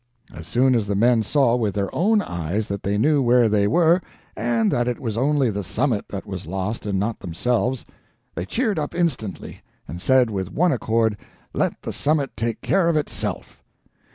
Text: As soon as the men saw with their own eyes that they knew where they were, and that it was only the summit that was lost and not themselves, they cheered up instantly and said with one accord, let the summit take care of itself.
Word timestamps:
As 0.33 0.47
soon 0.47 0.73
as 0.73 0.87
the 0.87 0.95
men 0.95 1.21
saw 1.21 1.55
with 1.55 1.75
their 1.75 1.93
own 1.93 2.23
eyes 2.23 2.69
that 2.69 2.81
they 2.81 2.97
knew 2.97 3.21
where 3.21 3.47
they 3.47 3.67
were, 3.67 4.01
and 4.35 4.71
that 4.71 4.87
it 4.87 4.99
was 4.99 5.15
only 5.15 5.51
the 5.51 5.61
summit 5.63 6.05
that 6.09 6.25
was 6.25 6.47
lost 6.47 6.87
and 6.87 6.99
not 6.99 7.19
themselves, 7.19 7.85
they 8.33 8.45
cheered 8.45 8.79
up 8.79 8.95
instantly 8.95 9.61
and 9.87 10.01
said 10.01 10.31
with 10.31 10.51
one 10.51 10.71
accord, 10.71 11.17
let 11.53 11.83
the 11.83 11.93
summit 11.93 12.35
take 12.35 12.61
care 12.61 12.89
of 12.89 12.97
itself. 12.97 13.61